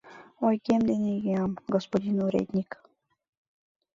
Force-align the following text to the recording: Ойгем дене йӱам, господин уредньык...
Ойгем 0.47 0.81
дене 0.89 1.11
йӱам, 1.23 1.51
господин 1.73 2.17
уредньык... 2.25 2.71